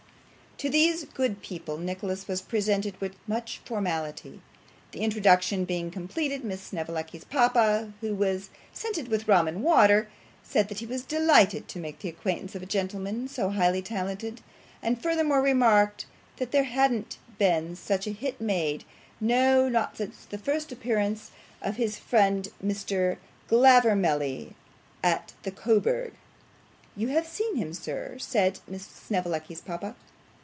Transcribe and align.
To 0.57 0.69
these 0.69 1.05
good 1.05 1.41
people 1.41 1.79
Nicholas 1.79 2.27
was 2.27 2.39
presented 2.43 2.95
with 3.01 3.15
much 3.27 3.59
formality. 3.65 4.43
The 4.91 4.99
introduction 4.99 5.65
being 5.65 5.89
completed, 5.89 6.45
Miss 6.45 6.61
Snevellicci's 6.61 7.23
papa 7.23 7.91
(who 7.99 8.13
was 8.13 8.51
scented 8.71 9.07
with 9.07 9.27
rum 9.27 9.47
and 9.47 9.63
water) 9.63 10.07
said 10.43 10.67
that 10.69 10.77
he 10.77 10.85
was 10.85 11.01
delighted 11.03 11.67
to 11.67 11.79
make 11.79 11.97
the 11.97 12.09
acquaintance 12.09 12.53
of 12.53 12.61
a 12.61 12.67
gentleman 12.67 13.27
so 13.27 13.49
highly 13.49 13.81
talented; 13.81 14.41
and 14.83 15.01
furthermore 15.01 15.41
remarked, 15.41 16.05
that 16.37 16.51
there 16.51 16.65
hadn't 16.65 17.17
been 17.39 17.75
such 17.75 18.05
a 18.05 18.11
hit 18.11 18.39
made 18.39 18.83
no, 19.19 19.67
not 19.67 19.97
since 19.97 20.25
the 20.25 20.37
first 20.37 20.71
appearance 20.71 21.31
of 21.59 21.77
his 21.77 21.97
friend 21.97 22.49
Mr. 22.63 23.17
Glavormelly, 23.49 24.53
at 25.03 25.33
the 25.41 25.49
Coburg. 25.49 26.13
'You 26.95 27.07
have 27.07 27.25
seen 27.25 27.55
him, 27.55 27.73
sir?' 27.73 28.19
said 28.19 28.59
Miss 28.67 28.85
Snevellicci's 28.85 29.61
papa. 29.61 29.95